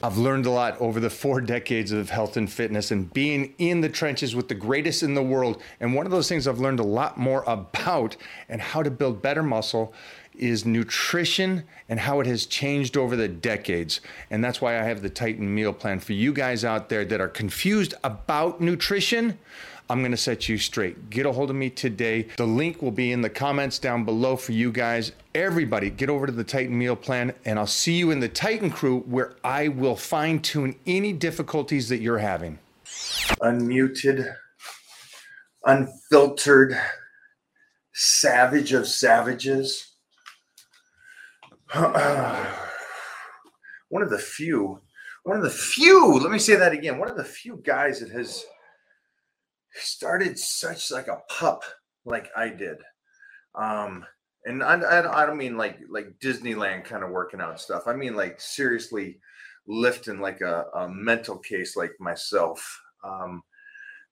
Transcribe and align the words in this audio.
I've 0.00 0.16
learned 0.16 0.46
a 0.46 0.50
lot 0.50 0.80
over 0.80 1.00
the 1.00 1.10
four 1.10 1.40
decades 1.40 1.90
of 1.90 2.08
health 2.08 2.36
and 2.36 2.50
fitness 2.50 2.92
and 2.92 3.12
being 3.12 3.54
in 3.58 3.80
the 3.80 3.88
trenches 3.88 4.36
with 4.36 4.46
the 4.46 4.54
greatest 4.54 5.02
in 5.02 5.14
the 5.14 5.22
world. 5.22 5.60
And 5.80 5.92
one 5.92 6.06
of 6.06 6.12
those 6.12 6.28
things 6.28 6.46
I've 6.46 6.60
learned 6.60 6.78
a 6.78 6.84
lot 6.84 7.18
more 7.18 7.42
about 7.48 8.16
and 8.48 8.60
how 8.60 8.84
to 8.84 8.92
build 8.92 9.20
better 9.20 9.42
muscle 9.42 9.92
is 10.36 10.64
nutrition 10.64 11.64
and 11.88 11.98
how 11.98 12.20
it 12.20 12.28
has 12.28 12.46
changed 12.46 12.96
over 12.96 13.16
the 13.16 13.26
decades. 13.26 14.00
And 14.30 14.44
that's 14.44 14.60
why 14.60 14.78
I 14.78 14.84
have 14.84 15.02
the 15.02 15.10
Titan 15.10 15.52
meal 15.52 15.72
plan 15.72 15.98
for 15.98 16.12
you 16.12 16.32
guys 16.32 16.64
out 16.64 16.88
there 16.88 17.04
that 17.04 17.20
are 17.20 17.28
confused 17.28 17.94
about 18.04 18.60
nutrition. 18.60 19.36
I'm 19.90 20.00
going 20.00 20.10
to 20.10 20.18
set 20.18 20.50
you 20.50 20.58
straight. 20.58 21.08
Get 21.08 21.24
a 21.24 21.32
hold 21.32 21.48
of 21.48 21.56
me 21.56 21.70
today. 21.70 22.28
The 22.36 22.46
link 22.46 22.82
will 22.82 22.90
be 22.90 23.10
in 23.10 23.22
the 23.22 23.30
comments 23.30 23.78
down 23.78 24.04
below 24.04 24.36
for 24.36 24.52
you 24.52 24.70
guys. 24.70 25.12
Everybody, 25.34 25.88
get 25.88 26.10
over 26.10 26.26
to 26.26 26.32
the 26.32 26.44
Titan 26.44 26.76
Meal 26.76 26.94
Plan, 26.94 27.32
and 27.46 27.58
I'll 27.58 27.66
see 27.66 27.94
you 27.94 28.10
in 28.10 28.20
the 28.20 28.28
Titan 28.28 28.70
crew 28.70 29.00
where 29.00 29.32
I 29.42 29.68
will 29.68 29.96
fine 29.96 30.40
tune 30.40 30.76
any 30.86 31.14
difficulties 31.14 31.88
that 31.88 32.02
you're 32.02 32.18
having. 32.18 32.58
Unmuted, 33.40 34.30
unfiltered, 35.64 36.78
savage 37.94 38.74
of 38.74 38.86
savages. 38.86 39.94
one 41.74 41.94
of 44.02 44.10
the 44.10 44.18
few, 44.18 44.82
one 45.22 45.38
of 45.38 45.42
the 45.42 45.50
few, 45.50 46.18
let 46.18 46.30
me 46.30 46.38
say 46.38 46.56
that 46.56 46.72
again, 46.72 46.98
one 46.98 47.10
of 47.10 47.16
the 47.16 47.24
few 47.24 47.62
guys 47.64 48.00
that 48.00 48.10
has 48.10 48.44
started 49.74 50.38
such 50.38 50.90
like 50.90 51.08
a 51.08 51.22
pup 51.28 51.62
like 52.04 52.28
I 52.36 52.48
did. 52.48 52.78
Um, 53.54 54.04
and 54.44 54.62
I, 54.62 54.74
I, 54.74 55.26
don't 55.26 55.36
mean 55.36 55.56
like 55.56 55.78
like 55.90 56.18
Disneyland 56.22 56.84
kind 56.84 57.02
of 57.02 57.10
working 57.10 57.40
out 57.40 57.60
stuff. 57.60 57.84
I 57.86 57.94
mean 57.94 58.14
like 58.14 58.40
seriously 58.40 59.18
lifting 59.66 60.20
like 60.20 60.40
a, 60.40 60.64
a 60.74 60.88
mental 60.88 61.38
case 61.38 61.76
like 61.76 61.92
myself. 62.00 62.80
Um, 63.04 63.42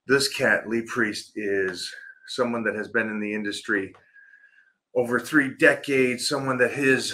this 0.07 0.27
cat, 0.27 0.69
Lee 0.69 0.83
Priest, 0.83 1.31
is 1.35 1.91
someone 2.27 2.63
that 2.63 2.75
has 2.75 2.89
been 2.89 3.09
in 3.09 3.19
the 3.19 3.33
industry 3.33 3.93
over 4.95 5.19
three 5.19 5.55
decades, 5.57 6.27
someone 6.27 6.57
that 6.57 6.71
his 6.71 7.13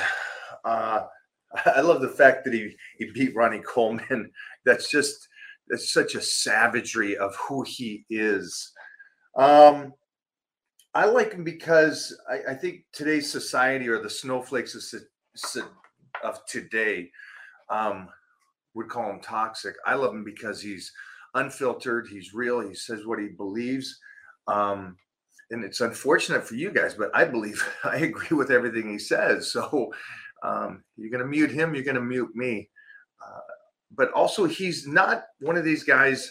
uh, 0.65 1.03
I 1.65 1.81
love 1.81 2.01
the 2.01 2.09
fact 2.09 2.43
that 2.45 2.53
he 2.53 2.75
he 2.97 3.11
beat 3.13 3.35
Ronnie 3.35 3.59
Coleman. 3.59 4.31
That's 4.65 4.89
just 4.89 5.27
it's 5.69 5.93
such 5.93 6.15
a 6.15 6.21
savagery 6.21 7.17
of 7.17 7.35
who 7.35 7.63
he 7.63 8.05
is. 8.09 8.71
Um, 9.35 9.93
I 10.93 11.05
like 11.05 11.33
him 11.33 11.43
because 11.43 12.15
I, 12.29 12.51
I, 12.51 12.53
think 12.53 12.85
today's 12.91 13.31
society 13.31 13.87
or 13.87 13.99
the 13.99 14.09
snowflakes 14.09 14.93
of, 15.55 15.63
of 16.23 16.45
today 16.45 17.09
um, 17.69 18.09
would 18.75 18.89
call 18.89 19.09
him 19.09 19.19
toxic. 19.19 19.75
I 19.87 19.95
love 19.95 20.13
him 20.13 20.23
because 20.23 20.61
he's 20.61 20.91
unfiltered, 21.33 22.07
he's 22.07 22.33
real, 22.35 22.59
he 22.59 22.75
says 22.75 23.05
what 23.05 23.19
he 23.19 23.29
believes. 23.29 23.97
Um, 24.47 24.97
and 25.49 25.63
it's 25.63 25.81
unfortunate 25.81 26.47
for 26.47 26.55
you 26.55 26.71
guys, 26.71 26.93
but 26.93 27.09
I 27.15 27.25
believe 27.25 27.67
I 27.83 27.97
agree 27.97 28.37
with 28.37 28.51
everything 28.51 28.89
he 28.89 28.99
says. 28.99 29.51
So 29.51 29.91
um, 30.43 30.83
you're 30.97 31.11
going 31.11 31.23
to 31.23 31.27
mute 31.27 31.51
him, 31.51 31.73
you're 31.73 31.83
going 31.83 31.95
to 31.95 32.01
mute 32.01 32.35
me. 32.35 32.69
But 33.95 34.11
also 34.11 34.45
he's 34.45 34.87
not 34.87 35.25
one 35.39 35.57
of 35.57 35.63
these 35.63 35.83
guys 35.83 36.29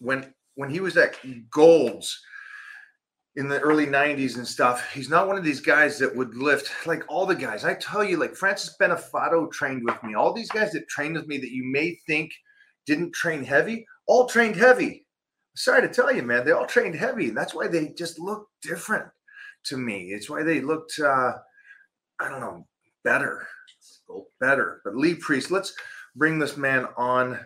when 0.00 0.32
when 0.56 0.70
he 0.70 0.80
was 0.80 0.96
at 0.96 1.16
Gold's 1.50 2.18
in 3.36 3.48
the 3.48 3.58
early 3.60 3.86
90s 3.86 4.36
and 4.36 4.46
stuff, 4.46 4.92
he's 4.92 5.08
not 5.08 5.26
one 5.26 5.36
of 5.36 5.42
these 5.42 5.60
guys 5.60 5.98
that 5.98 6.14
would 6.14 6.36
lift 6.36 6.70
like 6.86 7.02
all 7.08 7.26
the 7.26 7.34
guys. 7.34 7.64
I 7.64 7.74
tell 7.74 8.04
you, 8.04 8.16
like 8.16 8.36
Francis 8.36 8.76
Benfatto 8.80 9.50
trained 9.50 9.82
with 9.84 10.00
me. 10.04 10.14
All 10.14 10.32
these 10.32 10.50
guys 10.50 10.70
that 10.72 10.88
trained 10.88 11.16
with 11.16 11.26
me 11.26 11.38
that 11.38 11.50
you 11.50 11.64
may 11.64 11.98
think 12.06 12.30
didn't 12.86 13.12
train 13.12 13.42
heavy, 13.42 13.84
all 14.06 14.26
trained 14.26 14.54
heavy. 14.54 15.06
Sorry 15.56 15.82
to 15.82 15.92
tell 15.92 16.14
you, 16.14 16.22
man, 16.22 16.44
they 16.44 16.52
all 16.52 16.66
trained 16.66 16.94
heavy. 16.94 17.30
That's 17.30 17.54
why 17.54 17.66
they 17.66 17.88
just 17.96 18.18
look 18.20 18.46
different 18.62 19.06
to 19.64 19.76
me. 19.76 20.10
It's 20.12 20.30
why 20.30 20.42
they 20.42 20.60
looked 20.60 20.98
uh 21.00 21.32
I 22.20 22.28
don't 22.28 22.40
know, 22.40 22.66
better. 23.02 23.46
Better. 24.40 24.80
But 24.84 24.94
Lee 24.94 25.14
Priest, 25.14 25.50
let's 25.50 25.74
bring 26.16 26.38
this 26.38 26.56
man 26.56 26.86
on. 26.96 27.38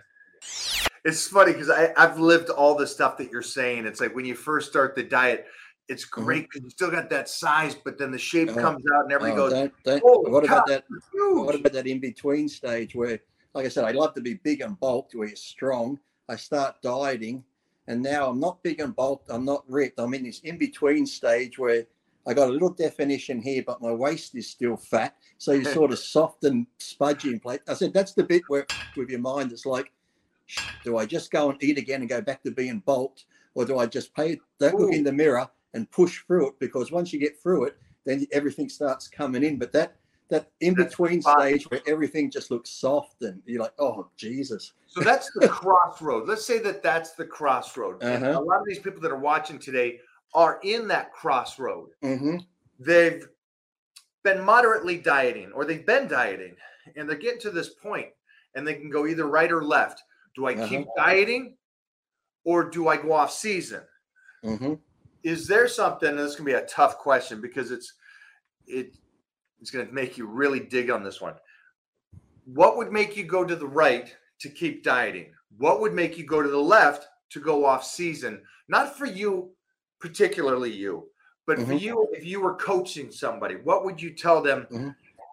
It's 1.05 1.27
funny 1.29 1.53
because 1.53 1.71
I've 1.71 2.19
lived 2.19 2.51
all 2.51 2.75
the 2.75 2.87
stuff 2.87 3.17
that 3.19 3.31
you're 3.31 3.43
saying. 3.43 3.87
It's 3.87 4.01
like 4.01 4.15
when 4.15 4.25
you 4.25 4.35
first 4.35 4.69
start 4.69 4.95
the 4.95 5.03
diet, 5.03 5.47
it's 5.89 6.05
mm-hmm. 6.05 6.25
great 6.25 6.43
because 6.45 6.61
mm-hmm. 6.61 6.67
you 6.67 6.71
still 6.71 6.91
got 6.91 7.11
that 7.11 7.29
size, 7.29 7.75
but 7.75 7.99
then 7.99 8.11
the 8.11 8.19
shape 8.19 8.51
oh, 8.51 8.55
comes 8.55 8.85
out 8.95 9.05
and 9.05 9.13
everybody 9.13 9.33
oh, 9.33 9.49
goes, 9.49 9.53
don't, 9.53 10.03
don't, 10.03 10.31
what 10.31 10.45
about 10.45 10.67
that? 10.67 10.85
What 11.15 11.55
about 11.55 11.73
that 11.73 11.87
in 11.87 12.01
between 12.01 12.49
stage 12.49 12.95
where, 12.95 13.21
like 13.55 13.65
I 13.65 13.69
said, 13.69 13.85
I 13.85 13.93
love 13.93 14.15
to 14.15 14.21
be 14.21 14.35
big 14.35 14.61
and 14.61 14.79
bulked 14.79 15.15
where 15.15 15.29
you're 15.29 15.37
strong. 15.37 15.99
I 16.29 16.37
start 16.37 16.83
dieting, 16.83 17.43
and 17.87 18.03
now 18.03 18.29
I'm 18.29 18.39
not 18.39 18.63
big 18.63 18.81
and 18.81 18.95
bulked. 18.95 19.31
I'm 19.31 19.47
not 19.47 19.65
ripped. 19.67 19.99
I'm 19.99 20.13
in 20.13 20.25
this 20.25 20.41
in 20.41 20.59
between 20.59 21.07
stage 21.07 21.59
where 21.59 21.87
I 22.27 22.35
got 22.35 22.49
a 22.49 22.53
little 22.53 22.73
definition 22.73 23.41
here, 23.41 23.63
but 23.67 23.81
my 23.81 23.93
waist 23.93 24.35
is 24.35 24.49
still 24.49 24.77
fat. 24.77 25.17
So 25.39 25.53
you're 25.53 25.73
sort 25.73 25.93
of 25.93 25.99
soft 26.17 26.45
and 26.45 26.67
spudgy 26.79 27.33
in 27.33 27.41
place. 27.41 27.61
I 27.69 27.75
said, 27.75 27.95
that's 27.95 28.13
the 28.13 28.25
bit 28.25 28.43
where 28.49 28.69
with 28.97 29.09
your 29.09 29.21
mind, 29.21 29.53
it's 29.53 29.67
like, 29.67 29.93
do 30.85 30.97
I 30.99 31.07
just 31.07 31.31
go 31.31 31.51
and 31.51 31.63
eat 31.63 31.79
again 31.79 32.01
and 32.01 32.09
go 32.09 32.21
back 32.21 32.43
to 32.43 32.51
being 32.51 32.81
bulked? 32.81 33.25
Or 33.55 33.65
do 33.65 33.79
I 33.79 33.87
just 33.87 34.15
pay, 34.15 34.39
don't 34.61 34.75
Ooh. 34.75 34.85
look 34.85 34.93
in 34.93 35.05
the 35.05 35.13
mirror 35.13 35.49
and 35.75 35.91
push 35.91 36.23
through 36.27 36.49
it? 36.49 36.61
Because 36.61 36.93
once 36.93 37.13
you 37.13 37.19
get 37.19 37.41
through 37.43 37.65
it, 37.65 37.79
then 38.05 38.27
everything 38.33 38.69
starts 38.69 39.09
coming 39.09 39.43
in. 39.43 39.59
But 39.59 39.73
that, 39.73 39.97
that 40.29 40.51
in 40.61 40.75
between 40.75 41.23
stage 41.23 41.65
where 41.71 41.81
everything 41.87 42.31
just 42.31 42.51
looks 42.51 42.71
soft 42.71 43.23
and 43.23 43.43
you're 43.47 43.63
like, 43.63 43.75
oh, 43.79 44.09
Jesus. 44.17 44.75
So 44.87 45.01
that's 45.01 45.31
the 45.35 45.49
crossroad. 45.49 46.29
Let's 46.29 46.47
say 46.47 46.59
that 46.61 46.83
that's 46.83 47.13
the 47.13 47.25
crossroad. 47.25 48.03
Uh-huh. 48.03 48.39
A 48.39 48.41
lot 48.41 48.61
of 48.61 48.67
these 48.67 48.79
people 48.79 49.01
that 49.01 49.11
are 49.11 49.19
watching 49.19 49.59
today 49.59 50.01
are 50.35 50.61
in 50.63 50.89
that 50.89 51.13
crossroad. 51.13 51.91
Mm-hmm. 52.03 52.39
They've 52.79 53.27
been 54.23 54.43
moderately 54.43 54.99
dieting 54.99 55.53
or 55.53 55.65
they've 55.65 55.87
been 55.87 56.09
dieting 56.09 56.55
and 56.97 57.09
they're 57.09 57.17
getting 57.17 57.41
to 57.41 57.51
this 57.51 57.71
point 57.71 58.09
and 58.55 58.67
they 58.67 58.75
can 58.75 58.91
go 58.91 59.07
either 59.07 59.27
right 59.27 59.51
or 59.51 59.65
left. 59.65 60.03
Do 60.35 60.47
I 60.47 60.55
uh-huh. 60.55 60.69
keep 60.69 60.87
dieting 60.97 61.57
or 62.45 62.65
do 62.69 62.89
I 62.89 62.97
go 62.97 63.13
off 63.13 63.33
season? 63.33 63.83
Mm-hmm. 64.45 64.75
Is 65.23 65.47
there 65.47 65.69
something? 65.69 66.17
This 66.17 66.37
can 66.37 66.45
be 66.45 66.53
a 66.53 66.67
tough 66.67 66.99
question 66.99 67.41
because 67.41 67.71
it's 67.71 67.95
it 68.67 68.97
it's 69.61 69.71
going 69.71 69.87
to 69.87 69.93
make 69.93 70.17
you 70.17 70.27
really 70.27 70.61
dig 70.61 70.91
on 70.91 71.03
this 71.03 71.21
one. 71.21 71.35
What 72.45 72.77
would 72.77 72.93
make 72.93 73.17
you 73.17 73.25
go 73.25 73.45
to 73.45 73.57
the 73.57 73.67
right 73.67 74.15
to 74.41 74.49
keep 74.49 74.85
dieting? 74.85 75.33
What 75.57 75.81
would 75.81 75.93
make 75.93 76.17
you 76.17 76.25
go 76.25 76.41
to 76.41 76.49
the 76.49 76.57
left 76.57 77.09
to 77.31 77.41
go 77.41 77.65
off 77.65 77.85
season? 77.85 78.43
Not 78.69 78.97
for 78.97 79.07
you 79.07 79.51
particularly 80.01 80.73
you, 80.73 81.09
but 81.47 81.59
mm-hmm. 81.59 81.71
for 81.71 81.75
you, 81.75 82.09
if 82.13 82.25
you 82.25 82.41
were 82.41 82.55
coaching 82.55 83.11
somebody, 83.11 83.57
what 83.57 83.85
would 83.85 84.01
you 84.01 84.11
tell 84.11 84.43
them 84.43 84.67
mm-hmm. 84.71 84.91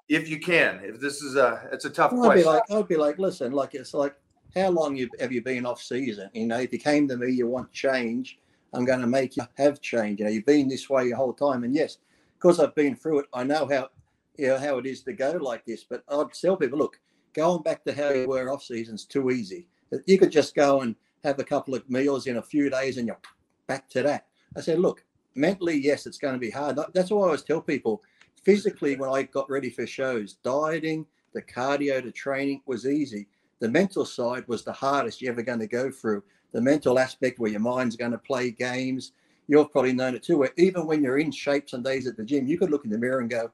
if 0.09 0.29
you 0.29 0.39
can? 0.39 0.79
If 0.83 0.99
this 0.99 1.21
is 1.21 1.35
a, 1.35 1.67
it's 1.71 1.85
a 1.85 1.89
tough 1.89 2.11
well, 2.11 2.31
question. 2.31 2.47
I'd 2.47 2.51
be 2.51 2.57
like, 2.57 2.71
I'd 2.71 2.87
be 2.87 2.95
like, 2.97 3.19
listen, 3.19 3.51
like 3.51 3.75
it's 3.75 3.93
like, 3.93 4.15
how 4.55 4.69
long 4.69 4.95
you, 4.95 5.09
have 5.19 5.31
you 5.31 5.41
been 5.41 5.65
off 5.65 5.81
season? 5.81 6.29
You 6.33 6.47
know, 6.47 6.59
if 6.59 6.71
you 6.71 6.79
came 6.79 7.07
to 7.09 7.17
me, 7.17 7.31
you 7.31 7.47
want 7.47 7.71
change, 7.73 8.39
I'm 8.73 8.85
going 8.85 9.01
to 9.01 9.07
make 9.07 9.35
you 9.35 9.43
have 9.57 9.81
change. 9.81 10.19
You 10.19 10.25
know, 10.25 10.31
you've 10.31 10.45
been 10.45 10.69
this 10.69 10.89
way 10.89 11.07
your 11.07 11.17
whole 11.17 11.33
time, 11.33 11.63
and 11.63 11.75
yes, 11.75 11.97
because 12.37 12.59
I've 12.59 12.75
been 12.75 12.95
through 12.95 13.19
it, 13.19 13.25
I 13.33 13.43
know 13.43 13.67
how, 13.69 13.89
you 14.37 14.47
know, 14.47 14.57
how 14.57 14.77
it 14.77 14.85
is 14.85 15.03
to 15.03 15.13
go 15.13 15.31
like 15.31 15.65
this. 15.65 15.83
But 15.83 16.03
I'd 16.09 16.31
tell 16.33 16.55
people, 16.55 16.79
look, 16.79 16.99
going 17.33 17.63
back 17.63 17.83
to 17.83 17.93
how 17.93 18.11
you 18.11 18.27
were 18.27 18.49
off 18.51 18.63
season's 18.63 19.05
too 19.05 19.31
easy. 19.31 19.67
You 20.05 20.17
could 20.17 20.31
just 20.31 20.55
go 20.55 20.81
and 20.81 20.95
have 21.23 21.39
a 21.39 21.43
couple 21.43 21.75
of 21.75 21.89
meals 21.89 22.27
in 22.27 22.37
a 22.37 22.41
few 22.41 22.69
days, 22.69 22.97
and 22.97 23.07
you're 23.07 23.19
back 23.67 23.89
to 23.89 24.03
that. 24.03 24.27
I 24.55 24.61
said, 24.61 24.79
look, 24.79 25.03
mentally, 25.35 25.77
yes, 25.77 26.05
it's 26.05 26.17
going 26.17 26.33
to 26.33 26.39
be 26.39 26.49
hard. 26.49 26.77
That's 26.93 27.11
why 27.11 27.21
I 27.21 27.25
always 27.25 27.43
tell 27.43 27.61
people 27.61 28.01
physically, 28.43 28.95
when 28.95 29.09
I 29.09 29.23
got 29.23 29.49
ready 29.49 29.69
for 29.69 29.85
shows, 29.87 30.33
dieting, 30.43 31.05
the 31.33 31.41
cardio, 31.41 32.01
the 32.01 32.11
training 32.11 32.61
was 32.65 32.85
easy. 32.85 33.27
The 33.59 33.67
mental 33.67 34.05
side 34.05 34.47
was 34.47 34.63
the 34.63 34.71
hardest 34.71 35.21
you're 35.21 35.31
ever 35.31 35.41
going 35.41 35.59
to 35.59 35.67
go 35.67 35.91
through. 35.91 36.23
The 36.53 36.61
mental 36.61 36.99
aspect 36.99 37.39
where 37.39 37.51
your 37.51 37.59
mind's 37.59 37.95
going 37.95 38.11
to 38.11 38.17
play 38.17 38.51
games. 38.51 39.11
You've 39.47 39.71
probably 39.71 39.93
known 39.93 40.15
it 40.15 40.23
too, 40.23 40.37
where 40.37 40.51
even 40.57 40.85
when 40.85 41.03
you're 41.03 41.19
in 41.19 41.31
shape 41.31 41.69
some 41.69 41.83
days 41.83 42.07
at 42.07 42.15
the 42.15 42.23
gym, 42.23 42.47
you 42.47 42.57
could 42.57 42.69
look 42.69 42.85
in 42.85 42.91
the 42.91 42.97
mirror 42.97 43.19
and 43.19 43.29
go, 43.29 43.51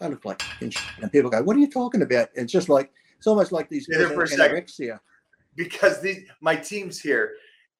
I 0.00 0.08
look 0.08 0.24
like, 0.24 0.40
and 0.60 0.72
people 1.12 1.30
go, 1.30 1.42
What 1.42 1.56
are 1.56 1.60
you 1.60 1.70
talking 1.70 2.02
about? 2.02 2.28
It's 2.34 2.52
just 2.52 2.68
like, 2.68 2.92
it's 3.16 3.26
almost 3.26 3.50
like 3.50 3.68
these 3.68 3.86
yeah, 3.90 3.98
anorexia. 3.98 5.00
Because 5.56 6.00
these, 6.00 6.24
my 6.40 6.54
team's 6.54 7.00
here 7.00 7.32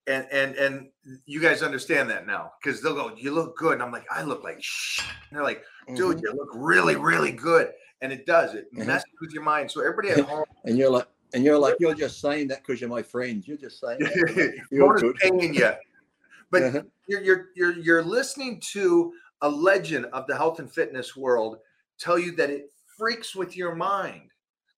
and 0.08 0.26
and 0.32 0.56
and 0.56 0.88
you 1.26 1.40
guys 1.40 1.62
understand 1.62 2.10
that 2.10 2.26
now 2.26 2.52
because 2.62 2.82
they'll 2.82 2.94
go, 2.94 3.14
"You 3.16 3.32
look 3.32 3.56
good," 3.56 3.75
and 3.75 3.82
I'm 3.82 3.93
like, 3.93 4.06
"I 4.10 4.22
look 4.22 4.43
like 4.43 4.58
shit." 4.60 5.05
And 5.28 5.37
they're 5.37 5.44
like, 5.44 5.62
"Dude, 5.88 6.16
mm-hmm. 6.16 6.25
you 6.25 6.32
look 6.34 6.50
really, 6.55 6.96
really 6.96 7.32
good," 7.32 7.70
and 8.00 8.12
it 8.12 8.26
does. 8.26 8.55
It 8.55 8.72
mm-hmm. 8.72 8.87
messes 8.87 9.10
with 9.20 9.32
your 9.32 9.43
mind. 9.43 9.70
So 9.70 9.81
everybody 9.81 10.10
at 10.10 10.20
home, 10.28 10.44
and 10.64 10.76
you're 10.76 10.90
like, 10.90 11.06
and 11.34 11.44
you're 11.44 11.58
like, 11.58 11.76
you're 11.78 11.94
just 11.94 12.20
saying 12.20 12.49
that 12.49 12.64
because 12.66 12.81
you're 12.81 12.90
my 12.90 13.02
friends. 13.02 13.46
You're 13.46 13.58
just 13.58 13.81
saying 13.81 13.99
that. 14.00 14.55
you're 14.70 15.14
paying 15.14 15.55
you. 15.55 15.72
But 16.50 16.62
uh-huh. 16.62 16.82
you're 17.06 17.22
you're 17.22 17.46
you're 17.55 17.72
you're 17.78 18.02
listening 18.02 18.60
to 18.72 19.12
a 19.43 19.49
legend 19.49 20.06
of 20.06 20.26
the 20.26 20.37
health 20.37 20.58
and 20.58 20.70
fitness 20.70 21.16
world 21.16 21.58
tell 21.99 22.19
you 22.19 22.32
that 22.37 22.50
it 22.50 22.72
freaks 22.96 23.34
with 23.37 23.56
your 23.56 23.75
mind. 23.75 24.31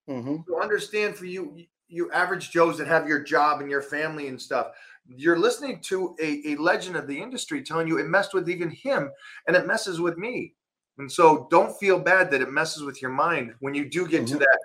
Mm-hmm. 0.08 0.36
So 0.48 0.60
understand 0.60 1.16
for 1.16 1.26
you, 1.26 1.56
you 1.88 2.10
average 2.12 2.50
Joes 2.50 2.78
that 2.78 2.86
have 2.86 3.08
your 3.08 3.22
job 3.22 3.60
and 3.60 3.70
your 3.70 3.82
family 3.82 4.28
and 4.28 4.40
stuff. 4.40 4.68
You're 5.08 5.38
listening 5.38 5.81
to 5.82 6.14
a, 6.20 6.52
a 6.52 6.56
legend 6.56 6.97
of 6.97 7.06
the 7.06 7.20
industry 7.20 7.62
telling 7.62 7.88
you 7.88 7.99
it 7.99 8.06
messed 8.06 8.35
with 8.35 8.49
even 8.49 8.70
him 8.70 9.11
and 9.47 9.56
it 9.56 9.67
messes 9.67 10.00
with 10.00 10.17
me. 10.17 10.55
And 10.99 11.11
so 11.11 11.49
don't 11.50 11.76
feel 11.79 11.99
bad 11.99 12.31
that 12.31 12.43
it 12.43 12.50
messes 12.50 12.82
with 12.82 13.00
your 13.00 13.11
mind 13.11 13.55
when 13.61 13.75
you 13.75 13.88
do 13.88 14.06
get 14.06 14.25
mm-hmm. 14.25 14.35
to 14.35 14.38
that. 14.38 14.58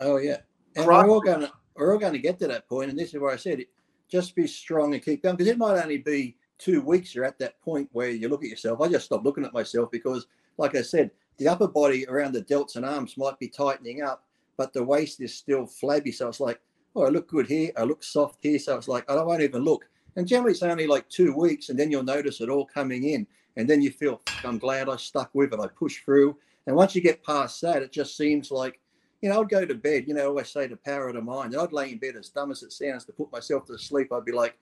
Oh 0.00 0.16
yeah. 0.16 0.38
And 0.76 0.86
we're 0.86 0.92
all 0.92 1.20
gonna 1.20 1.52
we're 1.76 1.92
all 1.92 1.98
gonna 1.98 2.18
get 2.18 2.38
to 2.40 2.48
that 2.48 2.68
point, 2.68 2.90
and 2.90 2.98
this 2.98 3.14
is 3.14 3.20
where 3.20 3.32
I 3.32 3.36
said 3.36 3.60
it. 3.60 3.68
Just 4.08 4.34
be 4.34 4.46
strong 4.46 4.94
and 4.94 5.04
keep 5.04 5.22
going 5.22 5.36
because 5.36 5.50
it 5.50 5.58
might 5.58 5.80
only 5.80 5.98
be 5.98 6.36
two 6.58 6.80
weeks. 6.80 7.14
You're 7.14 7.24
at 7.24 7.38
that 7.38 7.60
point 7.60 7.88
where 7.92 8.10
you 8.10 8.28
look 8.28 8.42
at 8.42 8.50
yourself. 8.50 8.80
I 8.80 8.88
just 8.88 9.06
stopped 9.06 9.24
looking 9.24 9.44
at 9.44 9.52
myself 9.52 9.90
because, 9.90 10.26
like 10.58 10.74
I 10.74 10.82
said, 10.82 11.10
the 11.38 11.48
upper 11.48 11.68
body 11.68 12.06
around 12.08 12.32
the 12.32 12.42
delts 12.42 12.76
and 12.76 12.84
arms 12.84 13.16
might 13.16 13.38
be 13.38 13.48
tightening 13.48 14.02
up, 14.02 14.24
but 14.56 14.72
the 14.72 14.82
waist 14.82 15.20
is 15.20 15.34
still 15.34 15.66
flabby. 15.66 16.12
So 16.12 16.28
it's 16.28 16.40
like, 16.40 16.60
oh, 16.94 17.04
I 17.04 17.08
look 17.08 17.28
good 17.28 17.46
here. 17.46 17.70
I 17.76 17.82
look 17.82 18.02
soft 18.02 18.38
here. 18.42 18.58
So 18.58 18.76
it's 18.76 18.88
like, 18.88 19.08
I 19.10 19.22
won't 19.22 19.42
even 19.42 19.64
look. 19.64 19.86
And 20.16 20.26
generally, 20.26 20.52
it's 20.52 20.62
only 20.62 20.86
like 20.86 21.08
two 21.08 21.34
weeks, 21.36 21.68
and 21.68 21.78
then 21.78 21.90
you'll 21.90 22.04
notice 22.04 22.40
it 22.40 22.48
all 22.48 22.66
coming 22.66 23.04
in. 23.04 23.26
And 23.56 23.68
then 23.68 23.82
you 23.82 23.90
feel, 23.90 24.20
I'm 24.44 24.58
glad 24.58 24.88
I 24.88 24.96
stuck 24.96 25.30
with 25.34 25.52
it. 25.52 25.60
I 25.60 25.66
pushed 25.68 26.04
through. 26.04 26.36
And 26.66 26.76
once 26.76 26.94
you 26.94 27.00
get 27.00 27.24
past 27.24 27.60
that, 27.62 27.82
it 27.82 27.92
just 27.92 28.16
seems 28.16 28.50
like, 28.50 28.80
you 29.22 29.28
know, 29.28 29.40
I'd 29.40 29.48
go 29.48 29.64
to 29.64 29.74
bed, 29.74 30.04
you 30.06 30.14
know, 30.14 30.22
I 30.22 30.26
always 30.26 30.50
say 30.50 30.66
the 30.66 30.76
power 30.76 31.08
of 31.08 31.14
the 31.14 31.22
mind. 31.22 31.54
And 31.54 31.62
I'd 31.62 31.72
lay 31.72 31.92
in 31.92 31.98
bed 31.98 32.16
as 32.16 32.28
dumb 32.28 32.50
as 32.50 32.62
it 32.62 32.72
sounds 32.72 33.04
to 33.06 33.12
put 33.12 33.32
myself 33.32 33.66
to 33.66 33.78
sleep. 33.78 34.12
I'd 34.12 34.24
be 34.24 34.32
like, 34.32 34.58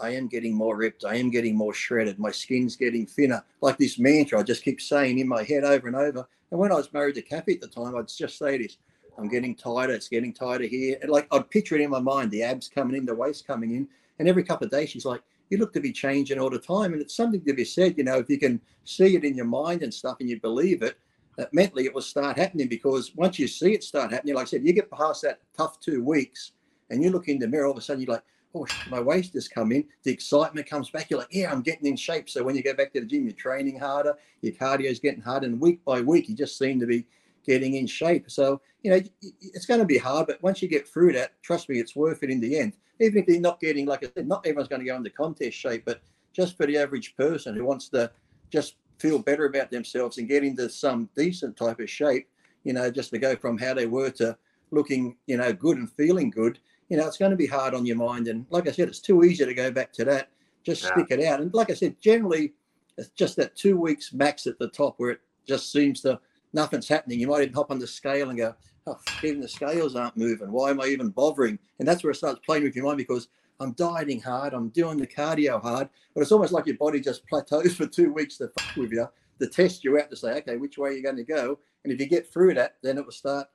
I 0.00 0.10
am 0.10 0.28
getting 0.28 0.54
more 0.54 0.76
ripped. 0.76 1.04
I 1.04 1.16
am 1.16 1.30
getting 1.30 1.56
more 1.56 1.72
shredded. 1.72 2.18
My 2.18 2.30
skin's 2.30 2.76
getting 2.76 3.06
thinner. 3.06 3.42
Like 3.60 3.78
this 3.78 3.98
mantra, 3.98 4.38
I 4.38 4.42
just 4.42 4.64
keep 4.64 4.80
saying 4.80 5.18
in 5.18 5.28
my 5.28 5.42
head 5.42 5.64
over 5.64 5.86
and 5.86 5.96
over. 5.96 6.28
And 6.50 6.60
when 6.60 6.72
I 6.72 6.76
was 6.76 6.92
married 6.92 7.14
to 7.16 7.22
Kathy 7.22 7.54
at 7.54 7.60
the 7.60 7.68
time, 7.68 7.96
I'd 7.96 8.08
just 8.08 8.38
say 8.38 8.58
this 8.58 8.76
I'm 9.18 9.28
getting 9.28 9.54
tighter. 9.54 9.92
It's 9.92 10.08
getting 10.08 10.32
tighter 10.32 10.64
here. 10.64 10.98
And 11.00 11.10
like 11.10 11.26
I'd 11.32 11.50
picture 11.50 11.74
it 11.74 11.80
in 11.80 11.90
my 11.90 12.00
mind, 12.00 12.30
the 12.30 12.42
abs 12.42 12.68
coming 12.68 12.96
in, 12.96 13.06
the 13.06 13.14
waist 13.14 13.46
coming 13.46 13.74
in. 13.74 13.88
And 14.18 14.28
every 14.28 14.42
couple 14.42 14.66
of 14.66 14.70
days, 14.70 14.90
she's 14.90 15.04
like, 15.04 15.22
You 15.50 15.58
look 15.58 15.72
to 15.74 15.80
be 15.80 15.92
changing 15.92 16.38
all 16.38 16.50
the 16.50 16.58
time. 16.58 16.92
And 16.92 17.02
it's 17.02 17.14
something 17.14 17.42
to 17.44 17.54
be 17.54 17.64
said, 17.64 17.96
you 17.96 18.04
know, 18.04 18.18
if 18.18 18.28
you 18.28 18.38
can 18.38 18.60
see 18.84 19.16
it 19.16 19.24
in 19.24 19.36
your 19.36 19.46
mind 19.46 19.82
and 19.82 19.92
stuff 19.92 20.18
and 20.20 20.28
you 20.28 20.40
believe 20.40 20.82
it, 20.82 20.98
that 21.36 21.52
mentally 21.52 21.84
it 21.84 21.94
will 21.94 22.02
start 22.02 22.38
happening 22.38 22.68
because 22.68 23.14
once 23.14 23.38
you 23.38 23.46
see 23.46 23.74
it 23.74 23.84
start 23.84 24.10
happening, 24.12 24.34
like 24.34 24.46
I 24.46 24.46
said, 24.46 24.64
you 24.64 24.72
get 24.72 24.90
past 24.90 25.22
that 25.22 25.40
tough 25.56 25.80
two 25.80 26.02
weeks 26.02 26.52
and 26.90 27.02
you 27.02 27.10
look 27.10 27.28
in 27.28 27.38
the 27.38 27.48
mirror, 27.48 27.66
all 27.66 27.72
of 27.72 27.78
a 27.78 27.82
sudden 27.82 28.02
you're 28.02 28.14
like, 28.14 28.24
oh, 28.54 28.66
my 28.88 29.00
waist 29.00 29.34
has 29.34 29.48
come 29.48 29.72
in. 29.72 29.84
The 30.02 30.12
excitement 30.12 30.66
comes 30.66 30.90
back. 30.90 31.10
You're 31.10 31.20
like, 31.20 31.28
yeah, 31.32 31.52
I'm 31.52 31.60
getting 31.60 31.86
in 31.86 31.96
shape. 31.96 32.30
So 32.30 32.42
when 32.42 32.56
you 32.56 32.62
go 32.62 32.74
back 32.74 32.92
to 32.94 33.00
the 33.00 33.06
gym, 33.06 33.24
you're 33.24 33.32
training 33.32 33.78
harder, 33.78 34.16
your 34.40 34.54
cardio 34.54 34.90
is 34.90 34.98
getting 34.98 35.20
harder. 35.20 35.46
And 35.46 35.60
week 35.60 35.84
by 35.84 36.00
week, 36.00 36.28
you 36.28 36.34
just 36.34 36.58
seem 36.58 36.80
to 36.80 36.86
be 36.86 37.06
getting 37.46 37.74
in 37.74 37.86
shape. 37.86 38.30
So, 38.30 38.60
you 38.82 38.90
know, 38.90 39.00
it's 39.40 39.66
going 39.66 39.80
to 39.80 39.86
be 39.86 39.98
hard, 39.98 40.26
but 40.26 40.42
once 40.42 40.60
you 40.60 40.68
get 40.68 40.88
through 40.88 41.12
that, 41.14 41.40
trust 41.42 41.68
me, 41.68 41.78
it's 41.78 41.96
worth 41.96 42.22
it 42.22 42.30
in 42.30 42.40
the 42.40 42.58
end. 42.58 42.74
Even 43.00 43.22
if 43.22 43.28
you're 43.28 43.40
not 43.40 43.60
getting, 43.60 43.86
like 43.86 44.04
I 44.04 44.08
said, 44.14 44.28
not 44.28 44.46
everyone's 44.46 44.68
going 44.68 44.80
to 44.80 44.86
go 44.86 44.96
into 44.96 45.10
contest 45.10 45.56
shape, 45.56 45.84
but 45.84 46.00
just 46.32 46.56
for 46.56 46.66
the 46.66 46.76
average 46.76 47.16
person 47.16 47.54
who 47.54 47.64
wants 47.64 47.88
to 47.90 48.10
just 48.50 48.76
feel 48.98 49.18
better 49.18 49.46
about 49.46 49.70
themselves 49.70 50.18
and 50.18 50.28
get 50.28 50.44
into 50.44 50.68
some 50.68 51.08
decent 51.16 51.56
type 51.56 51.80
of 51.80 51.90
shape, 51.90 52.28
you 52.64 52.72
know, 52.72 52.90
just 52.90 53.10
to 53.10 53.18
go 53.18 53.36
from 53.36 53.58
how 53.58 53.74
they 53.74 53.86
were 53.86 54.10
to 54.10 54.36
looking, 54.70 55.16
you 55.26 55.36
know, 55.36 55.52
good 55.52 55.76
and 55.76 55.92
feeling 55.92 56.30
good, 56.30 56.58
you 56.88 56.96
know, 56.96 57.06
it's 57.06 57.18
going 57.18 57.30
to 57.30 57.36
be 57.36 57.46
hard 57.46 57.74
on 57.74 57.86
your 57.86 57.96
mind. 57.96 58.28
And 58.28 58.46
like 58.50 58.68
I 58.68 58.72
said, 58.72 58.88
it's 58.88 59.00
too 59.00 59.24
easy 59.24 59.44
to 59.44 59.54
go 59.54 59.70
back 59.70 59.92
to 59.94 60.04
that. 60.04 60.30
Just 60.64 60.82
yeah. 60.82 60.92
stick 60.92 61.06
it 61.10 61.24
out. 61.24 61.40
And 61.40 61.52
like 61.54 61.70
I 61.70 61.74
said, 61.74 62.00
generally, 62.00 62.54
it's 62.96 63.10
just 63.10 63.36
that 63.36 63.56
two 63.56 63.78
weeks 63.78 64.12
max 64.12 64.46
at 64.46 64.58
the 64.58 64.68
top 64.68 64.94
where 64.98 65.10
it 65.10 65.20
just 65.46 65.70
seems 65.70 66.00
to 66.02 66.18
nothing's 66.56 66.88
happening. 66.88 67.20
You 67.20 67.28
might 67.28 67.42
even 67.42 67.54
hop 67.54 67.70
on 67.70 67.78
the 67.78 67.86
scale 67.86 68.30
and 68.30 68.38
go, 68.38 68.54
oh, 68.88 68.98
even 69.22 69.40
the 69.40 69.48
scales 69.48 69.94
aren't 69.94 70.16
moving. 70.16 70.50
Why 70.50 70.70
am 70.70 70.80
I 70.80 70.86
even 70.86 71.10
bothering? 71.10 71.58
And 71.78 71.86
that's 71.86 72.02
where 72.02 72.10
it 72.10 72.16
starts 72.16 72.40
playing 72.44 72.64
with 72.64 72.74
your 72.74 72.86
mind 72.86 72.98
because 72.98 73.28
I'm 73.60 73.72
dieting 73.72 74.20
hard, 74.20 74.54
I'm 74.54 74.70
doing 74.70 74.98
the 74.98 75.06
cardio 75.06 75.62
hard, 75.62 75.88
but 76.14 76.22
it's 76.22 76.32
almost 76.32 76.52
like 76.52 76.66
your 76.66 76.76
body 76.76 77.00
just 77.00 77.26
plateaus 77.26 77.76
for 77.76 77.86
two 77.86 78.12
weeks 78.12 78.38
to 78.38 78.50
fuck 78.58 78.76
with 78.76 78.92
you, 78.92 79.06
to 79.38 79.46
test 79.46 79.84
you 79.84 79.98
out 79.98 80.10
to 80.10 80.16
say, 80.16 80.32
okay, 80.38 80.56
which 80.56 80.78
way 80.78 80.90
are 80.90 80.92
you 80.92 81.02
going 81.02 81.16
to 81.16 81.24
go? 81.24 81.58
And 81.84 81.92
if 81.92 82.00
you 82.00 82.06
get 82.06 82.30
through 82.30 82.54
that, 82.54 82.76
then 82.82 82.98
it 82.98 83.04
will 83.04 83.12
start 83.12 83.46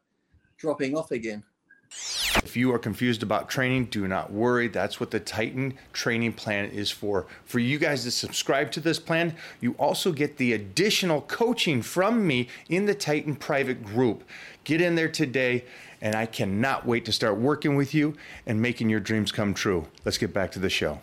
dropping 0.57 0.95
off 0.95 1.11
again. 1.11 1.43
If 2.43 2.55
you 2.55 2.73
are 2.73 2.79
confused 2.79 3.23
about 3.23 3.49
training, 3.49 3.85
do 3.85 4.07
not 4.07 4.31
worry. 4.31 4.67
That's 4.67 4.99
what 4.99 5.11
the 5.11 5.19
Titan 5.19 5.77
training 5.93 6.33
plan 6.33 6.69
is 6.69 6.89
for. 6.89 7.27
For 7.45 7.59
you 7.59 7.77
guys 7.77 8.03
to 8.03 8.11
subscribe 8.11 8.71
to 8.71 8.79
this 8.79 8.99
plan, 8.99 9.35
you 9.59 9.73
also 9.73 10.11
get 10.11 10.37
the 10.37 10.53
additional 10.53 11.21
coaching 11.21 11.81
from 11.81 12.25
me 12.25 12.47
in 12.69 12.85
the 12.85 12.95
Titan 12.95 13.35
private 13.35 13.83
group. 13.83 14.23
Get 14.63 14.81
in 14.81 14.95
there 14.95 15.09
today, 15.09 15.65
and 16.01 16.15
I 16.15 16.25
cannot 16.25 16.85
wait 16.85 17.05
to 17.05 17.11
start 17.11 17.37
working 17.37 17.75
with 17.75 17.93
you 17.93 18.15
and 18.45 18.61
making 18.61 18.89
your 18.89 18.99
dreams 18.99 19.31
come 19.31 19.53
true. 19.53 19.87
Let's 20.05 20.17
get 20.17 20.33
back 20.33 20.51
to 20.51 20.59
the 20.59 20.69
show. 20.69 20.99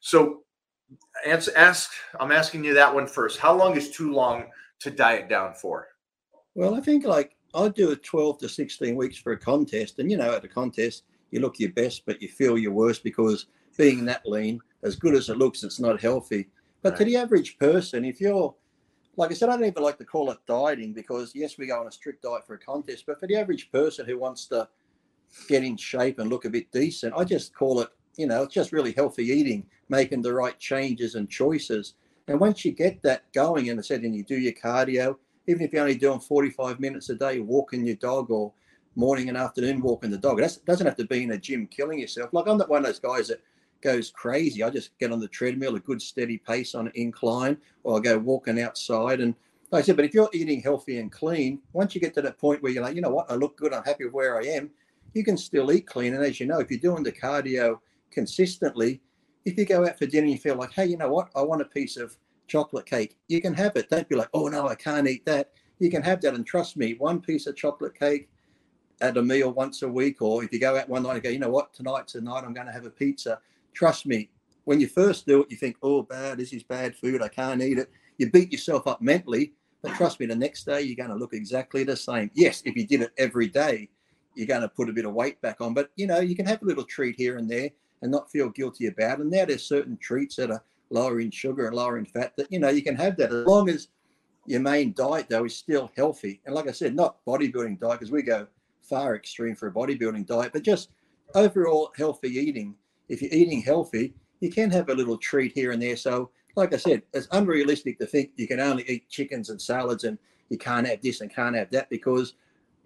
So, 0.00 0.42
ask, 1.26 1.90
I'm 2.18 2.32
asking 2.32 2.64
you 2.64 2.74
that 2.74 2.94
one 2.94 3.06
first. 3.06 3.38
How 3.38 3.54
long 3.54 3.76
is 3.76 3.90
too 3.90 4.12
long 4.12 4.46
to 4.80 4.90
diet 4.90 5.28
down 5.28 5.54
for? 5.54 5.88
Well, 6.54 6.74
I 6.74 6.80
think 6.80 7.04
like 7.04 7.35
I'd 7.56 7.74
do 7.74 7.90
a 7.90 7.96
12 7.96 8.38
to 8.38 8.48
16 8.48 8.94
weeks 8.94 9.16
for 9.16 9.32
a 9.32 9.38
contest. 9.38 9.98
And, 9.98 10.10
you 10.10 10.18
know, 10.18 10.34
at 10.34 10.44
a 10.44 10.48
contest, 10.48 11.04
you 11.30 11.40
look 11.40 11.58
your 11.58 11.72
best, 11.72 12.04
but 12.04 12.20
you 12.20 12.28
feel 12.28 12.58
your 12.58 12.72
worst 12.72 13.02
because 13.02 13.46
being 13.76 14.04
that 14.04 14.26
lean, 14.26 14.60
as 14.82 14.94
good 14.94 15.14
as 15.14 15.30
it 15.30 15.38
looks, 15.38 15.64
it's 15.64 15.80
not 15.80 16.00
healthy. 16.00 16.48
But 16.82 16.90
right. 16.90 16.98
to 16.98 17.04
the 17.06 17.16
average 17.16 17.58
person, 17.58 18.04
if 18.04 18.20
you're, 18.20 18.54
like 19.16 19.30
I 19.30 19.34
said, 19.34 19.48
I 19.48 19.56
don't 19.56 19.64
even 19.64 19.82
like 19.82 19.98
to 19.98 20.04
call 20.04 20.30
it 20.30 20.38
dieting 20.46 20.92
because, 20.92 21.32
yes, 21.34 21.56
we 21.56 21.66
go 21.66 21.80
on 21.80 21.86
a 21.86 21.92
strict 21.92 22.22
diet 22.22 22.46
for 22.46 22.54
a 22.54 22.58
contest. 22.58 23.04
But 23.06 23.18
for 23.18 23.26
the 23.26 23.36
average 23.36 23.72
person 23.72 24.06
who 24.06 24.18
wants 24.18 24.46
to 24.48 24.68
get 25.48 25.64
in 25.64 25.78
shape 25.78 26.18
and 26.18 26.28
look 26.28 26.44
a 26.44 26.50
bit 26.50 26.70
decent, 26.72 27.14
I 27.16 27.24
just 27.24 27.54
call 27.54 27.80
it, 27.80 27.88
you 28.16 28.26
know, 28.26 28.42
it's 28.42 28.54
just 28.54 28.72
really 28.72 28.92
healthy 28.92 29.24
eating, 29.24 29.66
making 29.88 30.20
the 30.20 30.34
right 30.34 30.58
changes 30.58 31.14
and 31.14 31.28
choices. 31.28 31.94
And 32.28 32.38
once 32.38 32.64
you 32.64 32.72
get 32.72 33.02
that 33.02 33.32
going, 33.32 33.70
and 33.70 33.80
I 33.80 33.82
said, 33.82 34.02
and 34.02 34.14
you 34.14 34.24
do 34.24 34.36
your 34.36 34.52
cardio, 34.52 35.16
even 35.46 35.62
if 35.62 35.72
you're 35.72 35.82
only 35.82 35.94
doing 35.94 36.20
45 36.20 36.80
minutes 36.80 37.10
a 37.10 37.14
day 37.14 37.40
walking 37.40 37.86
your 37.86 37.96
dog 37.96 38.30
or 38.30 38.52
morning 38.96 39.28
and 39.28 39.36
afternoon 39.36 39.80
walking 39.80 40.10
the 40.10 40.18
dog. 40.18 40.40
It 40.40 40.58
doesn't 40.64 40.86
have 40.86 40.96
to 40.96 41.04
be 41.04 41.22
in 41.22 41.32
a 41.32 41.38
gym 41.38 41.66
killing 41.66 41.98
yourself. 41.98 42.30
Like 42.32 42.48
I'm 42.48 42.58
not 42.58 42.68
one 42.68 42.80
of 42.80 42.86
those 42.86 42.98
guys 42.98 43.28
that 43.28 43.42
goes 43.82 44.10
crazy. 44.10 44.62
I 44.62 44.70
just 44.70 44.98
get 44.98 45.12
on 45.12 45.20
the 45.20 45.28
treadmill, 45.28 45.76
a 45.76 45.80
good 45.80 46.00
steady 46.00 46.38
pace 46.38 46.74
on 46.74 46.86
an 46.86 46.92
incline, 46.94 47.58
or 47.84 47.98
I 47.98 48.00
go 48.00 48.18
walking 48.18 48.60
outside. 48.60 49.20
And 49.20 49.34
like 49.70 49.82
I 49.82 49.86
said, 49.86 49.96
but 49.96 50.06
if 50.06 50.14
you're 50.14 50.30
eating 50.32 50.62
healthy 50.62 50.98
and 50.98 51.12
clean, 51.12 51.60
once 51.72 51.94
you 51.94 52.00
get 52.00 52.14
to 52.14 52.22
that 52.22 52.38
point 52.38 52.62
where 52.62 52.72
you're 52.72 52.82
like, 52.82 52.96
you 52.96 53.02
know 53.02 53.10
what, 53.10 53.30
I 53.30 53.34
look 53.34 53.56
good, 53.56 53.74
I'm 53.74 53.84
happy 53.84 54.04
with 54.04 54.14
where 54.14 54.40
I 54.40 54.44
am, 54.46 54.70
you 55.12 55.24
can 55.24 55.36
still 55.36 55.70
eat 55.72 55.86
clean. 55.86 56.14
And 56.14 56.24
as 56.24 56.40
you 56.40 56.46
know, 56.46 56.60
if 56.60 56.70
you're 56.70 56.80
doing 56.80 57.02
the 57.02 57.12
cardio 57.12 57.78
consistently, 58.10 59.00
if 59.44 59.56
you 59.58 59.64
go 59.64 59.86
out 59.86 59.98
for 59.98 60.06
dinner 60.06 60.24
and 60.24 60.32
you 60.32 60.38
feel 60.38 60.56
like, 60.56 60.72
hey, 60.72 60.86
you 60.86 60.96
know 60.96 61.10
what, 61.10 61.30
I 61.36 61.42
want 61.42 61.62
a 61.62 61.66
piece 61.66 61.96
of 61.96 62.16
chocolate 62.46 62.86
cake. 62.86 63.16
You 63.28 63.40
can 63.40 63.54
have 63.54 63.76
it. 63.76 63.90
Don't 63.90 64.08
be 64.08 64.16
like, 64.16 64.28
oh 64.34 64.48
no, 64.48 64.68
I 64.68 64.74
can't 64.74 65.08
eat 65.08 65.24
that. 65.26 65.50
You 65.78 65.90
can 65.90 66.02
have 66.02 66.20
that. 66.22 66.34
And 66.34 66.46
trust 66.46 66.76
me, 66.76 66.94
one 66.94 67.20
piece 67.20 67.46
of 67.46 67.56
chocolate 67.56 67.98
cake 67.98 68.28
at 69.00 69.16
a 69.16 69.22
meal 69.22 69.52
once 69.52 69.82
a 69.82 69.88
week, 69.88 70.22
or 70.22 70.42
if 70.42 70.52
you 70.52 70.58
go 70.58 70.76
out 70.76 70.88
one 70.88 71.02
night 71.02 71.14
and 71.14 71.22
go, 71.22 71.30
you 71.30 71.38
know 71.38 71.50
what, 71.50 71.74
tonight's 71.74 72.14
the 72.14 72.20
night 72.20 72.44
I'm 72.44 72.54
going 72.54 72.66
to 72.66 72.72
have 72.72 72.86
a 72.86 72.90
pizza. 72.90 73.40
Trust 73.74 74.06
me, 74.06 74.30
when 74.64 74.80
you 74.80 74.88
first 74.88 75.26
do 75.26 75.42
it, 75.42 75.50
you 75.50 75.56
think, 75.56 75.76
oh, 75.82 76.02
bad, 76.02 76.38
this 76.38 76.52
is 76.52 76.62
bad 76.62 76.96
food. 76.96 77.22
I 77.22 77.28
can't 77.28 77.62
eat 77.62 77.78
it. 77.78 77.90
You 78.18 78.30
beat 78.30 78.52
yourself 78.52 78.86
up 78.86 79.02
mentally. 79.02 79.52
But 79.82 79.94
trust 79.94 80.18
me, 80.18 80.26
the 80.26 80.34
next 80.34 80.64
day 80.64 80.80
you're 80.80 80.96
going 80.96 81.10
to 81.10 81.16
look 81.16 81.34
exactly 81.34 81.84
the 81.84 81.96
same. 81.96 82.30
Yes, 82.34 82.62
if 82.64 82.74
you 82.74 82.86
did 82.86 83.02
it 83.02 83.12
every 83.18 83.46
day, 83.46 83.88
you're 84.34 84.46
going 84.46 84.62
to 84.62 84.68
put 84.68 84.88
a 84.88 84.92
bit 84.92 85.04
of 85.04 85.14
weight 85.14 85.40
back 85.42 85.60
on. 85.60 85.74
But 85.74 85.90
you 85.96 86.06
know, 86.06 86.20
you 86.20 86.34
can 86.34 86.46
have 86.46 86.62
a 86.62 86.64
little 86.64 86.84
treat 86.84 87.16
here 87.16 87.36
and 87.36 87.48
there 87.48 87.70
and 88.02 88.10
not 88.10 88.30
feel 88.30 88.48
guilty 88.48 88.86
about 88.86 89.18
it. 89.18 89.22
And 89.22 89.30
now 89.30 89.44
there's 89.44 89.62
certain 89.62 89.96
treats 89.98 90.36
that 90.36 90.50
are 90.50 90.64
lower 90.90 91.20
in 91.20 91.30
sugar 91.30 91.66
and 91.66 91.76
lower 91.76 91.98
in 91.98 92.06
fat, 92.06 92.32
that 92.36 92.50
you 92.50 92.58
know 92.58 92.68
you 92.68 92.82
can 92.82 92.96
have 92.96 93.16
that 93.16 93.32
as 93.32 93.46
long 93.46 93.68
as 93.68 93.88
your 94.46 94.60
main 94.60 94.92
diet 94.92 95.26
though 95.28 95.44
is 95.44 95.56
still 95.56 95.90
healthy. 95.96 96.40
And 96.46 96.54
like 96.54 96.68
I 96.68 96.72
said, 96.72 96.94
not 96.94 97.24
bodybuilding 97.26 97.80
diet 97.80 98.00
because 98.00 98.12
we 98.12 98.22
go 98.22 98.46
far 98.80 99.16
extreme 99.16 99.56
for 99.56 99.68
a 99.68 99.72
bodybuilding 99.72 100.26
diet, 100.26 100.52
but 100.52 100.62
just 100.62 100.90
overall 101.34 101.92
healthy 101.96 102.28
eating. 102.28 102.74
If 103.08 103.22
you're 103.22 103.32
eating 103.32 103.62
healthy, 103.62 104.14
you 104.40 104.50
can 104.50 104.70
have 104.70 104.88
a 104.88 104.94
little 104.94 105.18
treat 105.18 105.52
here 105.52 105.72
and 105.72 105.82
there. 105.82 105.96
So, 105.96 106.30
like 106.56 106.72
I 106.72 106.76
said, 106.76 107.02
it's 107.12 107.28
unrealistic 107.32 107.98
to 107.98 108.06
think 108.06 108.30
you 108.36 108.46
can 108.46 108.60
only 108.60 108.84
eat 108.88 109.08
chickens 109.08 109.50
and 109.50 109.60
salads 109.60 110.04
and 110.04 110.18
you 110.48 110.58
can't 110.58 110.86
have 110.86 111.02
this 111.02 111.20
and 111.20 111.34
can't 111.34 111.56
have 111.56 111.70
that 111.70 111.90
because, 111.90 112.34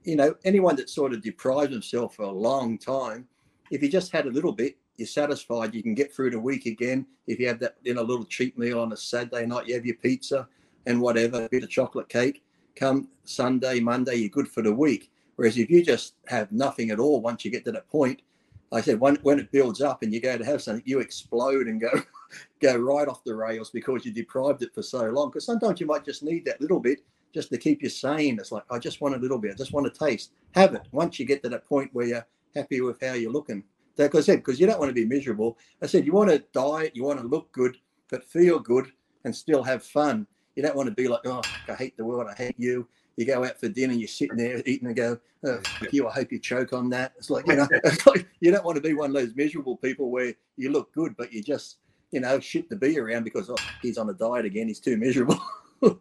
you 0.04 0.16
know, 0.16 0.35
anyone 0.45 0.76
that 0.76 0.90
sort 0.90 1.12
of 1.12 1.23
deprives 1.23 1.73
himself 1.73 2.16
for 2.16 2.25
a 2.25 2.30
long 2.30 2.78
time, 2.78 3.28
if 3.71 3.83
you 3.83 3.88
just 3.88 4.12
had 4.12 4.26
a 4.26 4.30
little 4.30 4.52
bit, 4.52 4.76
you're 5.00 5.07
satisfied. 5.07 5.75
You 5.75 5.83
can 5.83 5.95
get 5.95 6.14
through 6.14 6.30
the 6.30 6.38
week 6.38 6.66
again. 6.66 7.07
If 7.26 7.40
you 7.40 7.49
have 7.49 7.59
that 7.61 7.76
in 7.85 7.97
a 7.97 8.02
little 8.02 8.25
cheap 8.25 8.57
meal 8.57 8.80
on 8.80 8.92
a 8.92 8.97
Saturday 8.97 9.47
night, 9.47 9.66
you 9.66 9.75
have 9.75 9.87
your 9.87 9.97
pizza 9.97 10.47
and 10.87 11.00
whatever, 11.00 11.45
a 11.45 11.49
bit 11.49 11.64
of 11.64 11.71
chocolate 11.71 12.09
cake. 12.09 12.45
Come 12.76 13.09
Sunday, 13.25 13.80
Monday, 13.80 14.16
you're 14.16 14.28
good 14.28 14.49
for 14.49 14.62
the 14.62 14.73
week. 14.73 15.11
Whereas 15.37 15.59
if 15.59 15.71
you 15.71 15.83
just 15.83 16.14
have 16.26 16.52
nothing 16.52 16.90
at 16.90 17.00
all, 17.00 17.21
once 17.21 17.45
you 17.45 17.50
get 17.50 17.64
to 17.64 17.73
that 17.73 17.88
point, 17.88 18.23
like 18.71 18.83
I 18.83 18.85
said, 18.85 19.00
when, 19.00 19.16
when 19.23 19.40
it 19.40 19.50
builds 19.50 19.80
up 19.80 20.02
and 20.02 20.12
you 20.12 20.21
go 20.21 20.37
to 20.38 20.45
have 20.45 20.62
something, 20.62 20.83
you 20.87 21.00
explode 21.00 21.66
and 21.66 21.80
go 21.80 21.90
go 22.61 22.76
right 22.76 23.09
off 23.09 23.25
the 23.25 23.35
rails 23.35 23.71
because 23.71 24.04
you 24.04 24.12
deprived 24.12 24.62
it 24.62 24.75
for 24.75 24.83
so 24.83 25.07
long. 25.07 25.30
Because 25.30 25.47
sometimes 25.47 25.80
you 25.80 25.87
might 25.87 26.04
just 26.04 26.23
need 26.23 26.45
that 26.45 26.61
little 26.61 26.78
bit 26.78 27.00
just 27.35 27.50
to 27.50 27.59
keep 27.59 27.83
you 27.83 27.88
sane. 27.88 28.38
It's 28.38 28.52
like, 28.52 28.64
I 28.71 28.78
just 28.78 29.00
want 29.00 29.14
a 29.14 29.19
little 29.19 29.38
bit. 29.38 29.52
I 29.52 29.54
just 29.54 29.73
want 29.73 29.87
a 29.87 29.90
taste. 29.90 30.33
Have 30.54 30.75
it. 30.75 30.83
Once 30.92 31.19
you 31.19 31.26
get 31.26 31.42
to 31.42 31.49
that 31.49 31.66
point 31.66 31.90
where 31.92 32.07
you're 32.07 32.26
happy 32.54 32.80
with 32.80 33.00
how 33.00 33.14
you're 33.14 33.33
looking. 33.33 33.64
Like 34.00 34.14
I 34.14 34.21
said, 34.21 34.37
because 34.37 34.59
you 34.59 34.66
don't 34.66 34.78
want 34.78 34.88
to 34.88 34.95
be 34.95 35.04
miserable. 35.04 35.59
I 35.83 35.87
said 35.87 36.07
you 36.07 36.12
want 36.12 36.30
to 36.30 36.42
diet, 36.52 36.97
you 36.97 37.04
want 37.04 37.21
to 37.21 37.26
look 37.26 37.52
good, 37.52 37.76
but 38.11 38.25
feel 38.25 38.59
good 38.59 38.90
and 39.25 39.37
still 39.37 39.62
have 39.62 39.85
fun. 39.85 40.26
You 40.57 40.62
don't 40.62 40.75
want 40.75 40.88
to 40.88 40.95
be 40.95 41.07
like, 41.07 41.21
oh, 41.26 41.42
I 41.69 41.75
hate 41.75 41.97
the 41.99 42.04
world, 42.04 42.26
I 42.30 42.35
hate 42.35 42.57
you. 42.59 42.88
You 43.16 43.26
go 43.26 43.45
out 43.45 43.61
for 43.61 43.69
dinner, 43.69 43.92
you're 43.92 44.09
sitting 44.09 44.38
there 44.38 44.62
eating 44.64 44.87
and 44.87 44.97
go, 44.97 45.19
oh, 45.45 45.61
you, 45.92 46.09
I 46.09 46.12
hope 46.12 46.33
you 46.33 46.38
choke 46.38 46.73
on 46.73 46.88
that. 46.90 47.12
It's 47.19 47.28
like, 47.28 47.47
you 47.47 47.57
know, 47.57 47.69
it's 47.85 48.07
like, 48.07 48.26
you 48.40 48.50
don't 48.50 48.64
want 48.64 48.76
to 48.76 48.83
be 48.83 48.95
one 48.95 49.11
of 49.11 49.14
those 49.14 49.37
miserable 49.37 49.76
people 49.76 50.11
where 50.11 50.33
you 50.57 50.71
look 50.71 50.92
good, 50.95 51.14
but 51.19 51.30
you 51.30 51.42
just, 51.42 51.76
you 52.11 52.21
know, 52.21 52.40
shit 52.40 52.71
to 52.71 52.76
be 52.76 52.99
around 52.99 53.25
because, 53.25 53.50
oh, 53.50 53.57
he's 53.83 53.99
on 53.99 54.09
a 54.09 54.14
diet 54.14 54.47
again. 54.47 54.69
He's 54.69 54.80
too 54.80 54.97
miserable. 54.97 55.38